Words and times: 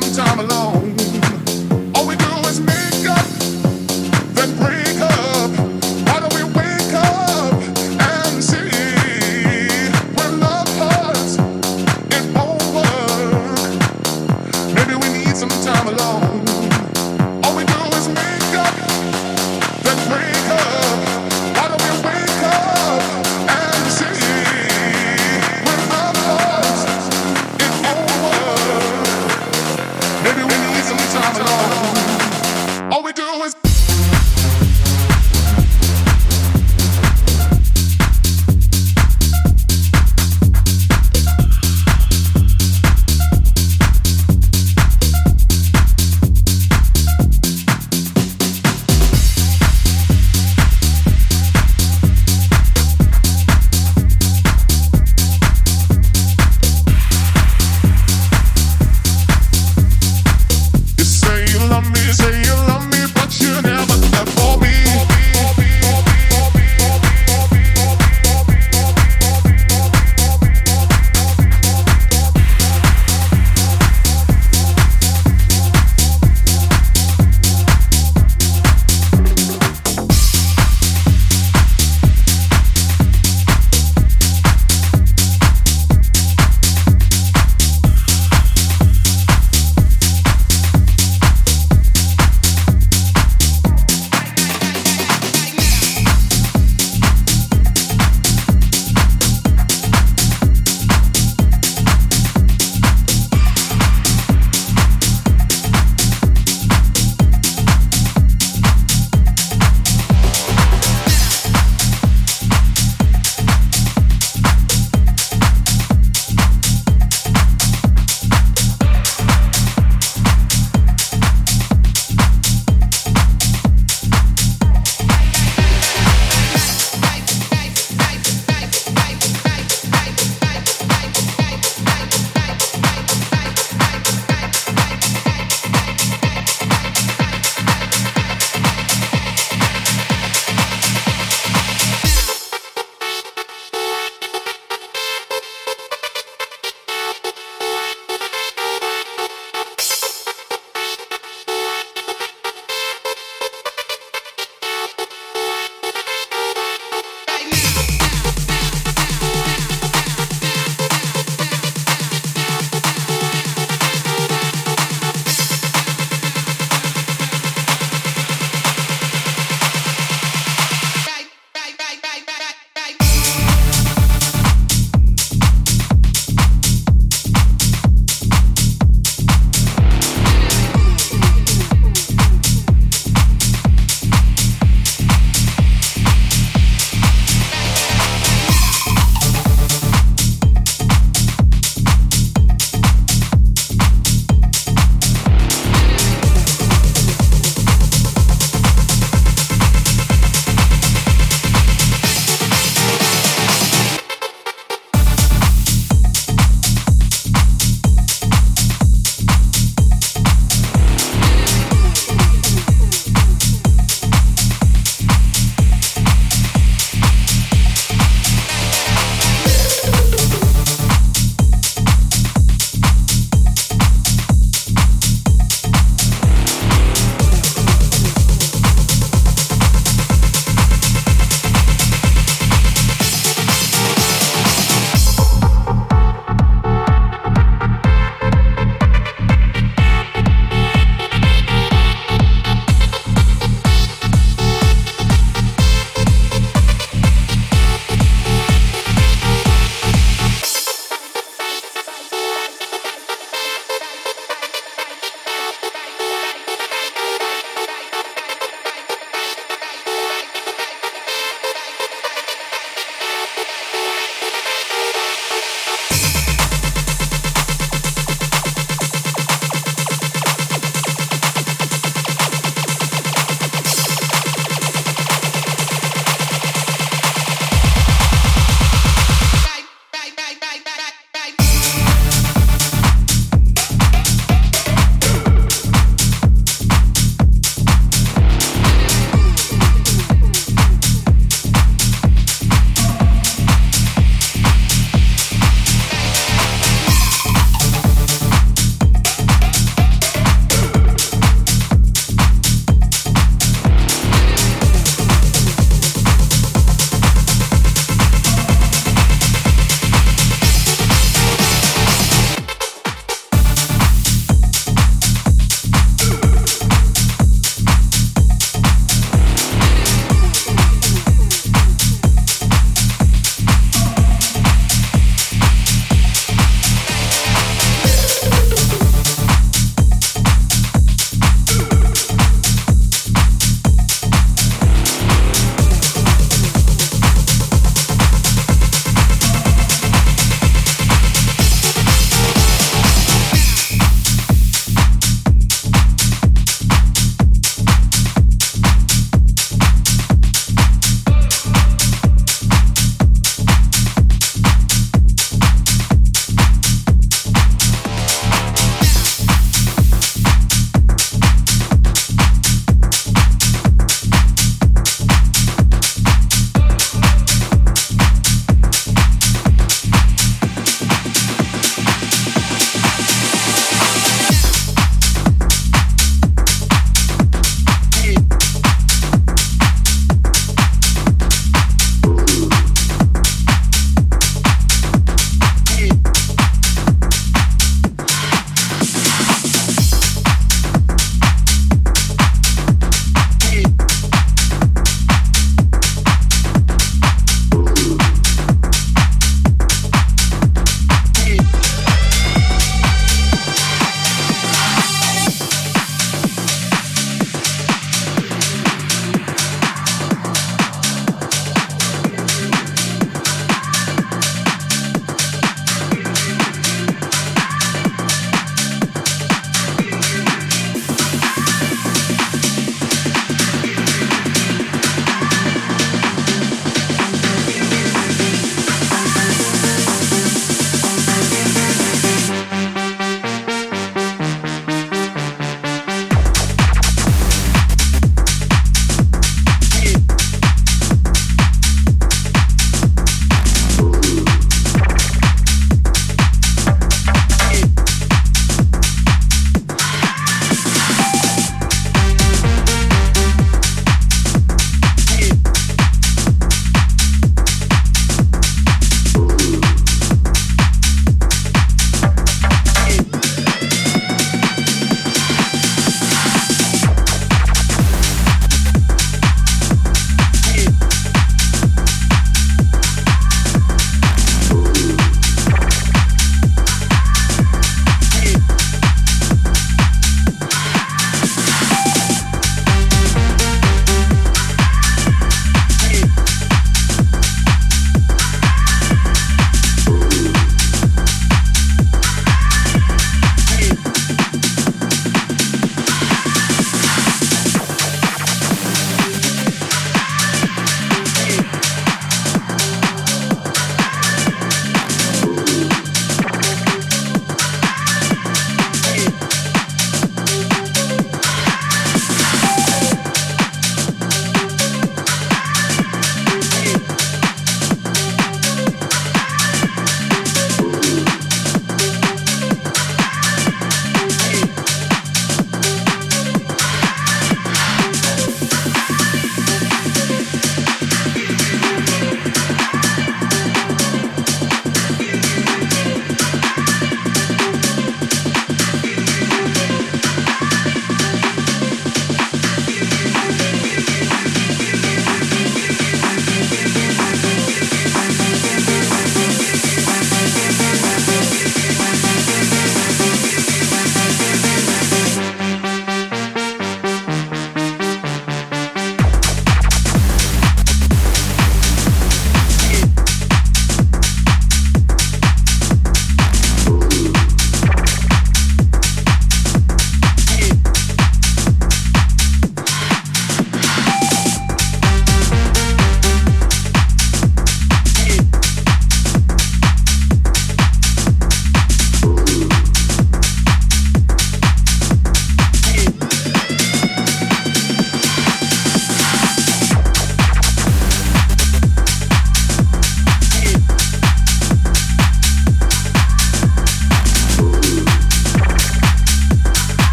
some 0.00 0.12
time 0.12 0.40
alone. 0.40 1.03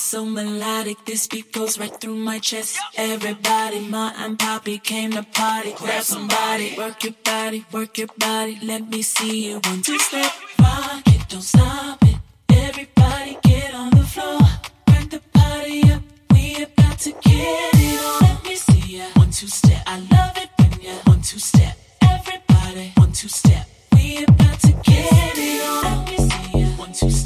so 0.00 0.24
melodic. 0.24 1.04
This 1.04 1.26
beat 1.26 1.52
goes 1.52 1.78
right 1.78 2.00
through 2.00 2.16
my 2.16 2.38
chest. 2.38 2.78
Everybody, 2.96 3.80
ma 3.80 4.12
and 4.16 4.38
poppy 4.38 4.78
came 4.78 5.12
to 5.12 5.22
party. 5.22 5.72
Grab 5.76 6.02
somebody, 6.02 6.74
work 6.76 7.04
your 7.04 7.14
body, 7.24 7.64
work 7.72 7.98
your 7.98 8.08
body. 8.18 8.58
Let 8.62 8.88
me 8.88 9.02
see 9.02 9.48
you 9.50 9.60
one 9.64 9.82
two 9.82 9.98
step. 9.98 10.32
Rock 10.58 11.02
it, 11.06 11.28
don't 11.28 11.42
stop 11.42 12.02
it. 12.02 12.16
Everybody, 12.48 13.38
get 13.42 13.74
on 13.74 13.90
the 13.90 14.04
floor. 14.04 14.40
Bring 14.86 15.08
the 15.08 15.20
party 15.32 15.82
up. 15.92 16.02
We 16.32 16.62
about 16.64 16.98
to 17.00 17.12
get 17.12 17.74
it 17.74 18.00
on. 18.04 18.20
Let 18.22 18.44
me 18.44 18.56
see 18.56 18.96
ya. 18.98 19.04
One 19.14 19.30
two 19.30 19.48
step. 19.48 19.82
I 19.86 19.98
love 19.98 20.36
it 20.36 20.48
when 20.58 20.80
ya 20.80 20.94
one 21.04 21.20
two 21.22 21.38
step. 21.38 21.76
Everybody, 22.00 22.92
one 22.96 23.12
two 23.12 23.28
step. 23.28 23.66
We 23.92 24.24
about 24.24 24.60
to 24.60 24.72
get 24.72 25.38
it 25.38 25.62
on. 25.62 25.82
Let 25.84 26.10
me 26.10 26.16
see 26.18 26.58
ya. 26.60 26.66
One 26.78 26.92
two 26.92 27.10
step. 27.10 27.23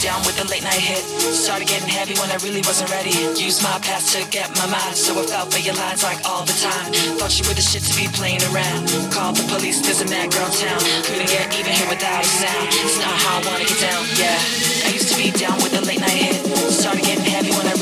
down 0.00 0.24
with 0.24 0.40
a 0.40 0.46
late 0.48 0.64
night 0.64 0.80
hit. 0.80 1.04
Started 1.04 1.68
getting 1.68 1.88
heavy 1.88 2.16
when 2.16 2.32
I 2.32 2.40
really 2.40 2.64
wasn't 2.64 2.88
ready. 2.90 3.12
Used 3.36 3.62
my 3.62 3.76
past 3.84 4.16
to 4.16 4.24
get 4.32 4.48
my 4.56 4.66
mind, 4.66 4.96
so 4.96 5.12
I 5.12 5.24
fell 5.28 5.44
for 5.44 5.60
your 5.60 5.76
lines 5.76 6.02
like 6.02 6.24
all 6.24 6.44
the 6.48 6.56
time. 6.56 6.88
Thought 7.20 7.36
you 7.36 7.44
were 7.44 7.52
the 7.52 7.60
shit 7.60 7.84
to 7.84 7.94
be 7.94 8.08
playing 8.16 8.40
around. 8.48 8.88
Called 9.12 9.36
the 9.36 9.44
police, 9.52 9.84
there's 9.84 10.00
a 10.00 10.08
mad 10.08 10.32
girl 10.32 10.48
town. 10.48 10.80
Couldn't 11.04 11.28
get 11.28 11.52
even 11.52 11.72
here 11.72 11.88
without 11.92 12.24
a 12.24 12.28
sound. 12.28 12.66
It's 12.80 12.96
not 12.96 13.12
how 13.12 13.38
I 13.38 13.40
wanna 13.44 13.68
get 13.68 13.80
down, 13.80 14.02
yeah. 14.16 14.88
I 14.88 14.96
used 14.96 15.12
to 15.12 15.16
be 15.20 15.28
down 15.36 15.60
with 15.60 15.76
a 15.76 15.84
late 15.84 16.00
night 16.00 16.16
hit. 16.16 16.48
Started 16.72 17.04
getting 17.04 17.28
heavy 17.28 17.52
when 17.52 17.68
I 17.68 17.76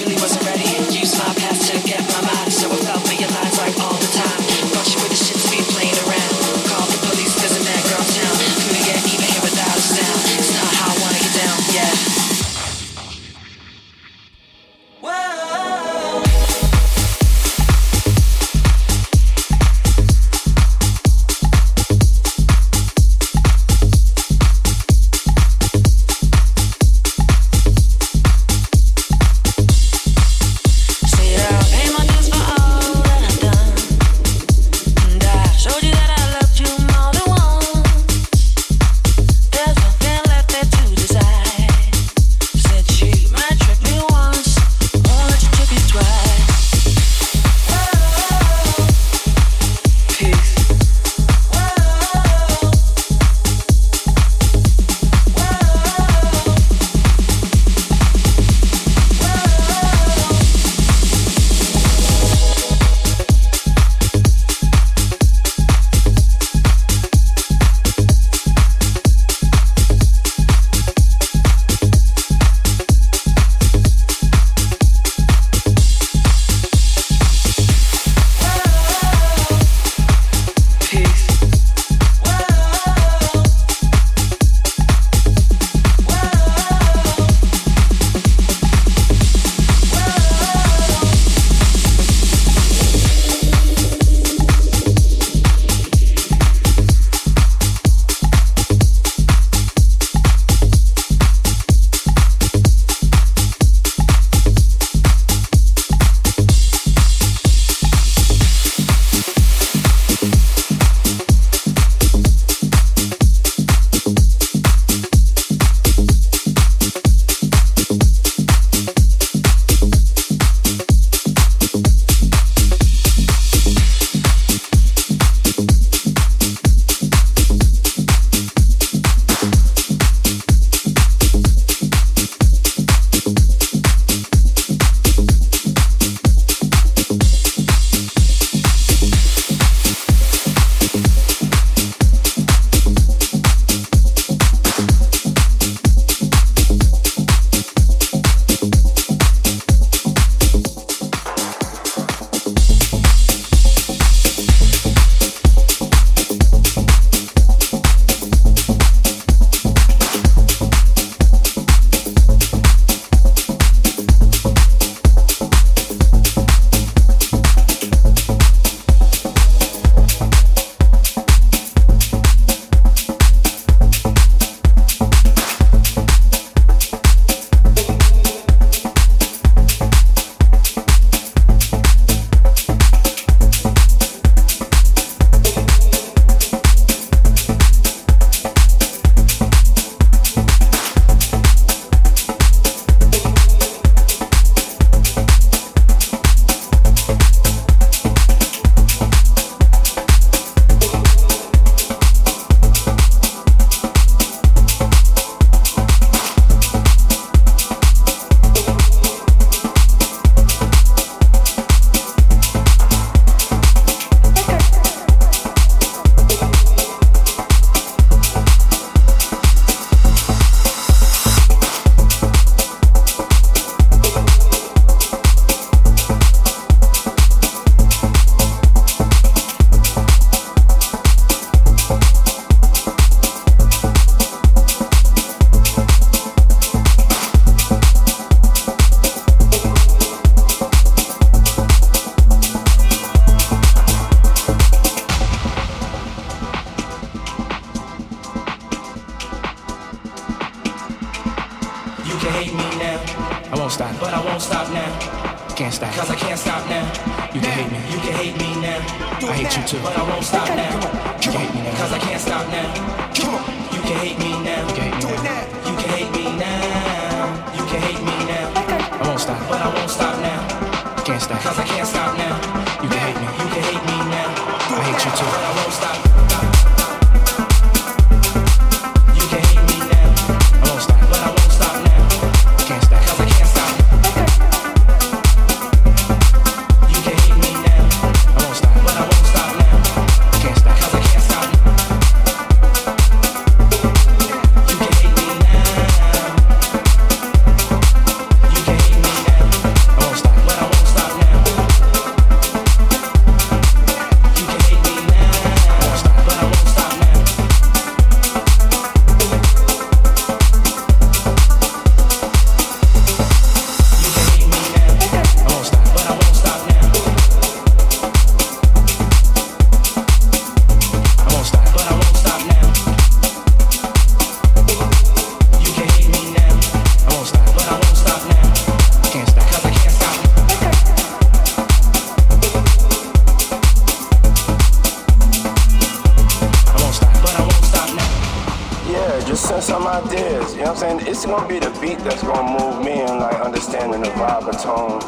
You 340.53 340.65
know 340.65 340.73
what 340.73 340.83
I'm 340.83 340.99
saying? 340.99 341.09
It's 341.09 341.25
gonna 341.25 341.47
be 341.47 341.59
the 341.59 341.71
beat 341.81 341.99
that's 341.99 342.23
gonna 342.23 342.59
move 342.59 342.85
me 342.85 343.01
and 343.01 343.21
like 343.21 343.41
understanding 343.41 344.01
the 344.03 344.09
vibe 344.11 344.49
of 344.49 344.61
tone. 344.61 344.99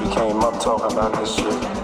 We 0.00 0.14
came 0.14 0.40
up 0.40 0.60
talking 0.60 0.96
about 0.96 1.12
this 1.20 1.34
shit. 1.36 1.75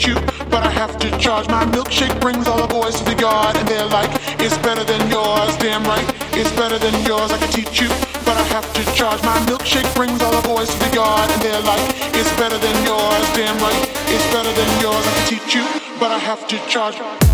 get 0.00 0.08
you, 0.08 0.14
but 0.50 0.62
I 0.62 0.70
have 0.70 0.98
to 0.98 1.18
charge. 1.18 1.48
My 1.48 1.64
milkshake 1.66 2.20
brings 2.20 2.48
all 2.48 2.60
the 2.60 2.72
boys 2.72 2.98
to 2.98 3.04
the 3.04 3.16
yard, 3.20 3.56
and 3.56 3.68
they're 3.68 3.86
like, 3.86 4.10
it's 4.40 4.56
better 4.58 4.84
than 4.84 5.00
yours, 5.10 5.56
damn 5.56 5.84
right. 5.84 6.04
It's 6.32 6.50
better 6.52 6.78
than 6.78 6.94
yours, 7.04 7.32
I 7.32 7.38
can 7.38 7.50
teach 7.52 7.80
you, 7.80 7.88
but 8.24 8.36
I 8.36 8.44
have 8.54 8.66
to 8.74 8.82
charge. 8.94 9.22
My 9.22 9.38
milkshake 9.46 9.94
brings 9.94 10.22
all 10.22 10.32
the 10.32 10.46
boys 10.46 10.68
to 10.68 10.78
the 10.78 10.94
yard, 10.94 11.30
and 11.30 11.42
they're 11.42 11.60
like, 11.62 11.82
it's 12.14 12.32
better 12.36 12.58
than 12.58 12.76
yours, 12.84 13.26
damn 13.34 13.58
right. 13.58 13.82
It's 14.08 14.26
better 14.32 14.52
than 14.52 14.70
yours, 14.80 15.04
I 15.06 15.12
can 15.16 15.26
teach 15.28 15.54
you, 15.54 15.64
but 15.98 16.10
I 16.10 16.18
have 16.18 16.46
to 16.48 16.56
charge. 16.68 17.29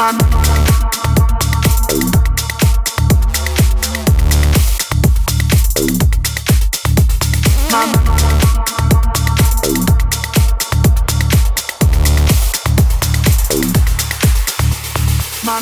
My 0.00 0.12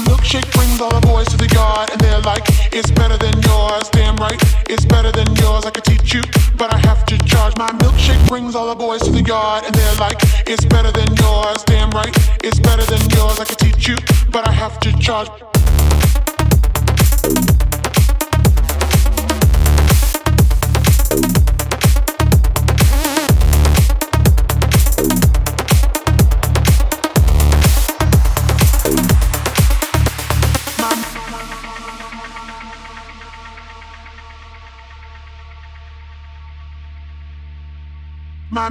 milkshake 0.06 0.52
brings 0.52 0.80
all 0.80 0.88
the 0.90 1.00
boys 1.04 1.26
to 1.30 1.36
the 1.36 1.48
yard 1.52 1.90
and 1.90 2.00
they're 2.00 2.20
like 2.20 2.57
it's 2.78 2.90
better 2.92 3.16
than 3.18 3.34
yours. 3.42 3.88
Damn 3.90 4.16
right, 4.16 4.40
it's 4.70 4.84
better 4.84 5.10
than 5.10 5.26
yours. 5.36 5.64
I 5.64 5.70
could 5.70 5.84
teach 5.84 6.14
you, 6.14 6.22
but 6.56 6.72
I 6.72 6.78
have 6.78 7.04
to 7.06 7.18
charge. 7.24 7.56
My 7.56 7.70
milkshake 7.82 8.26
brings 8.28 8.54
all 8.54 8.68
the 8.68 8.76
boys 8.76 9.02
to 9.02 9.10
the 9.10 9.22
yard, 9.22 9.64
and 9.64 9.74
they're 9.74 9.94
like, 9.96 10.18
it's 10.46 10.64
better 10.64 10.92
than 10.92 11.12
yours. 11.16 11.64
Damn 11.64 11.90
right, 11.90 12.14
it's 12.44 12.60
better 12.60 12.84
than 12.84 13.02
yours. 13.10 13.40
I 13.40 13.44
could 13.44 13.58
teach 13.58 13.88
you, 13.88 13.96
but 14.30 14.46
I 14.46 14.52
have 14.52 14.78
to 14.80 14.96
charge. 14.98 15.28
My 38.58 38.70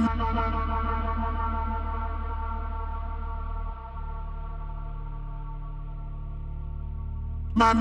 my 7.54 7.72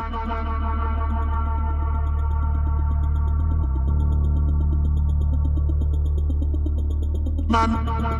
my 7.49 8.16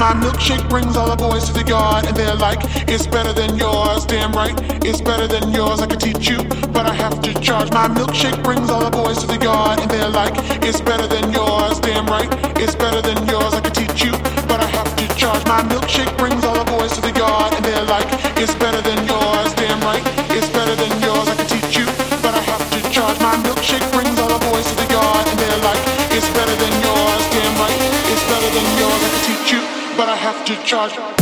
My 0.00 0.14
milkshake 0.14 0.66
brings 0.70 0.96
all 0.96 1.10
the 1.10 1.16
boys 1.16 1.44
to 1.48 1.52
the 1.52 1.62
yard, 1.62 2.06
and 2.06 2.16
they're 2.16 2.34
like, 2.34 2.60
it's 2.88 3.06
better 3.06 3.34
than 3.34 3.58
yours. 3.58 4.06
Damn 4.06 4.32
right, 4.32 4.56
it's 4.82 5.02
better 5.02 5.26
than 5.26 5.52
yours. 5.52 5.82
I 5.82 5.86
could 5.88 6.00
teach 6.00 6.26
you, 6.26 6.38
but 6.72 6.86
I 6.86 6.94
have 6.94 7.20
to 7.20 7.34
charge. 7.38 7.70
My 7.72 7.86
milkshake 7.86 8.42
brings 8.42 8.70
all 8.70 8.80
the 8.80 8.90
boys 8.90 9.18
to 9.20 9.26
the 9.26 9.36
yard, 9.44 9.78
and 9.78 9.90
they're 9.90 10.08
like, 10.08 10.32
it's 10.64 10.80
better 10.80 11.06
than 11.06 11.30
yours. 11.30 11.80
Damn 11.80 12.06
right, 12.06 12.32
it's 12.56 12.74
better 12.74 13.02
than 13.02 13.28
yours. 13.28 13.52
I 13.52 13.60
could 13.60 13.74
teach 13.74 14.02
you, 14.02 14.12
but 14.48 14.58
I 14.64 14.68
have 14.72 14.88
to 14.96 15.06
charge. 15.20 15.44
My 15.44 15.60
milkshake 15.68 16.16
brings 16.16 16.46
all 16.46 16.56
the 16.56 16.64
boys 16.64 16.92
to 16.92 17.02
the 17.02 17.12
yard, 17.12 17.52
and 17.52 17.62
they're 17.62 17.84
like, 17.84 18.08
it's 18.40 18.54
better 18.54 18.80
than 18.80 19.04
yours. 19.04 19.52
Damn 19.52 19.80
right, 19.84 20.00
charge. 30.70 31.19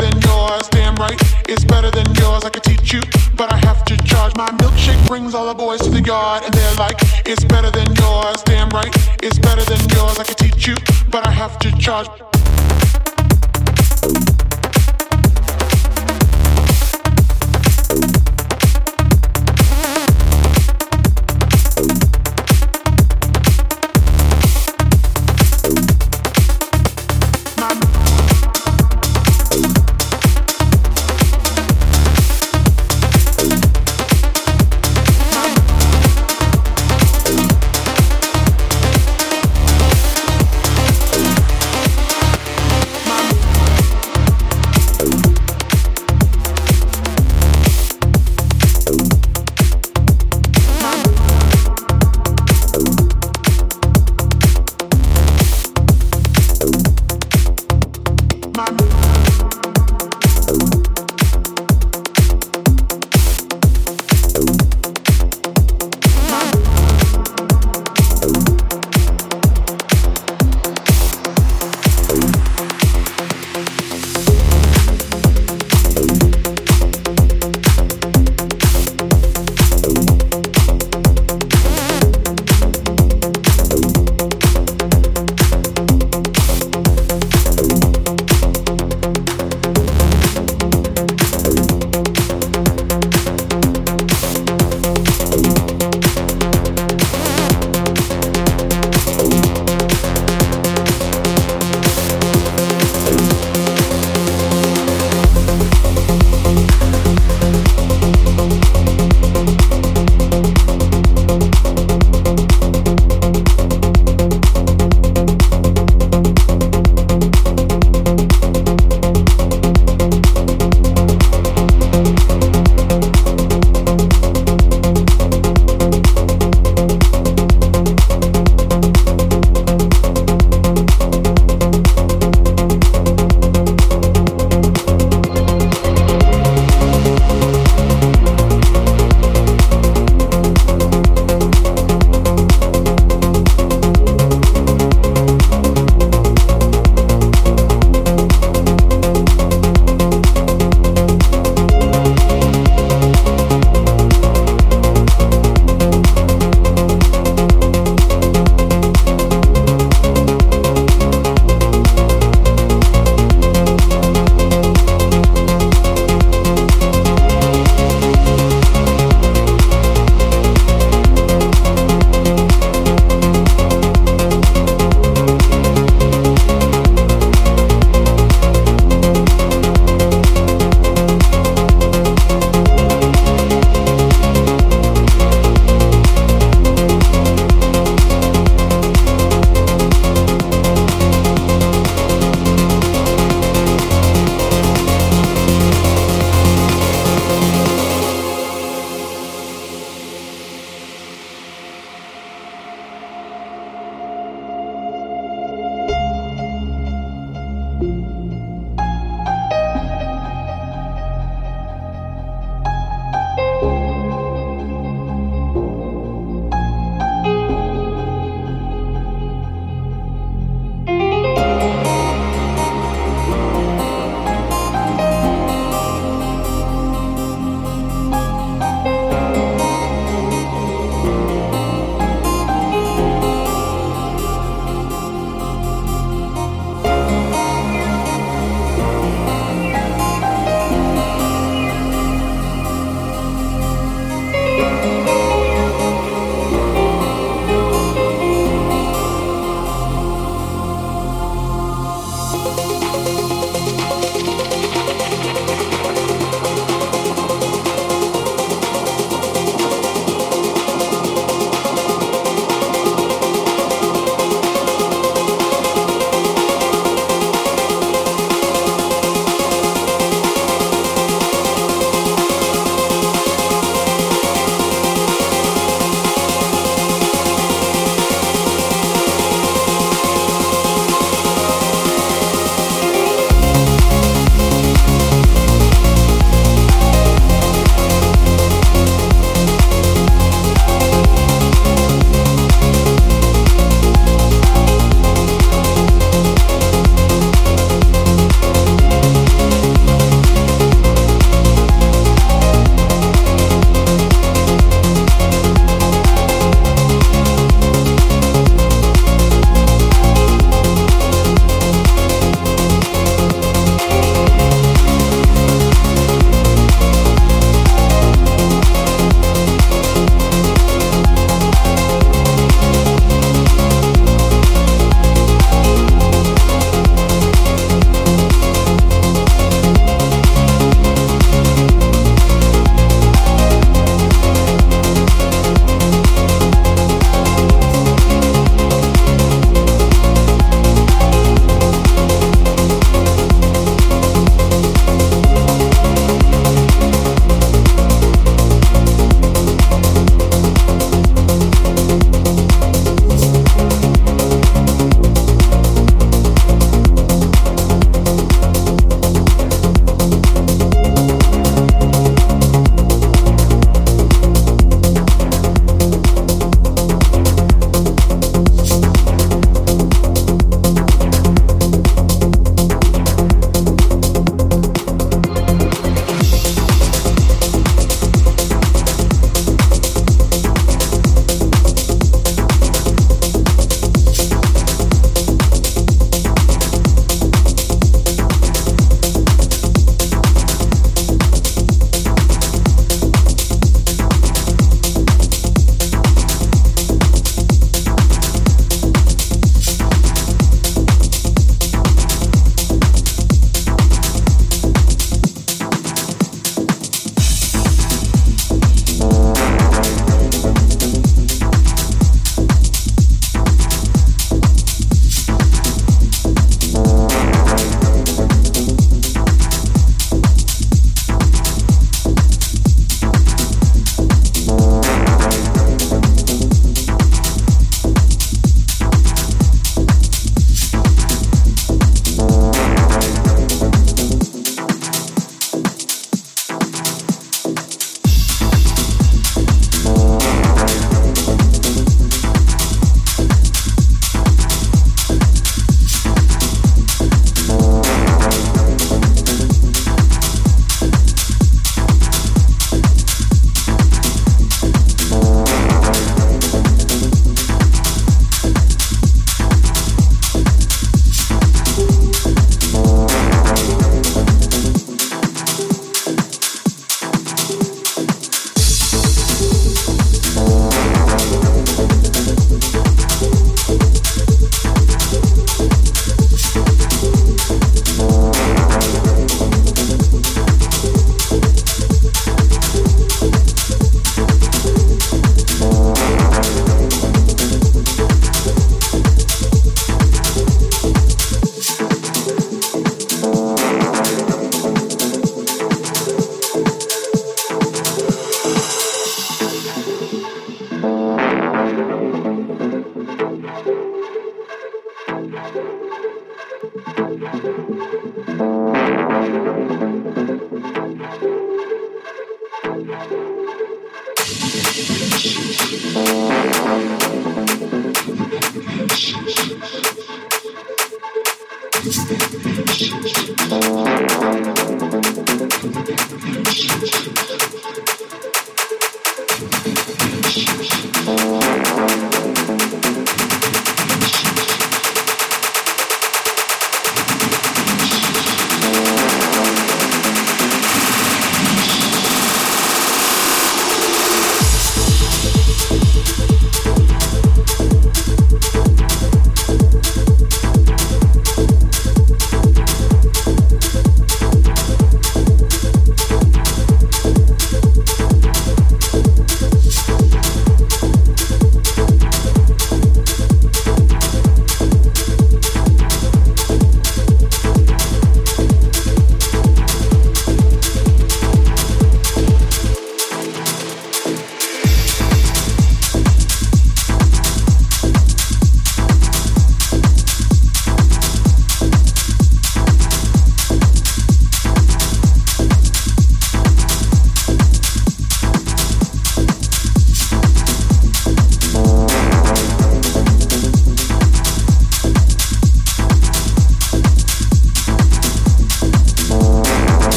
Than 0.00 0.20
yours. 0.22 0.68
Damn 0.68 0.94
right, 0.96 1.20
it's 1.48 1.64
better 1.64 1.90
than 1.90 2.12
yours. 2.14 2.44
I 2.44 2.50
could 2.50 2.64
teach 2.64 2.92
you, 2.92 3.02
but 3.36 3.52
I 3.52 3.56
have 3.58 3.84
to 3.86 3.96
charge. 3.98 4.34
My 4.36 4.48
milkshake 4.62 5.06
brings 5.06 5.34
all 5.34 5.46
the 5.46 5.54
boys 5.54 5.80
to 5.82 5.90
the 5.90 6.02
yard, 6.02 6.44
and 6.44 6.52
they're 6.54 6.74
like, 6.74 6.98
it's 7.26 7.44
better 7.44 7.70
than 7.70 7.94
yours. 7.96 8.42
Damn 8.42 8.70
right, 8.70 8.94
it's 9.22 9.38
better 9.38 9.64
than 9.64 9.80
yours. 9.90 10.18
I 10.18 10.24
could 10.24 10.38
teach 10.38 10.66
you, 10.66 10.76
but 11.10 11.26
I 11.26 11.30
have 11.30 11.58
to 11.60 11.70
charge. 11.78 12.08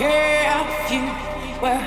If 0.00 0.92
you 0.92 1.02
were 1.60 1.84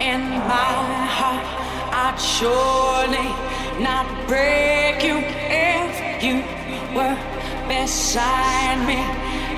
in 0.00 0.22
my 0.48 0.72
heart, 1.18 1.44
I'd 1.92 2.16
surely 2.16 3.28
not 3.84 4.06
break 4.26 5.04
you. 5.04 5.18
If 5.20 6.22
you 6.24 6.36
were 6.96 7.18
beside 7.68 8.78
me 8.86 9.00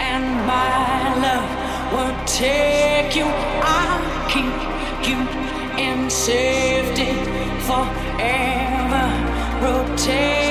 and 0.03 0.25
my 0.49 1.15
love 1.23 1.47
would 1.95 2.27
take 2.27 3.15
you, 3.15 3.27
I'd 3.27 4.03
keep 4.33 4.59
you 5.09 5.19
in 5.81 6.11
safety 6.11 7.13
forever. 7.69 9.07
Rotate. 9.63 10.42